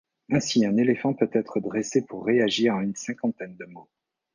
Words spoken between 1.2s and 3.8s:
être dressé pour réagir à une cinquantaine de